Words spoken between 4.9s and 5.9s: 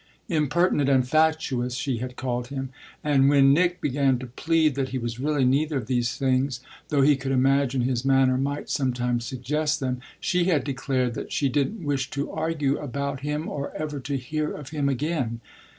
was really neither of